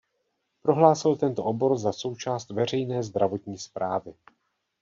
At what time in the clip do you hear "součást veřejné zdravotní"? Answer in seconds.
1.93-3.57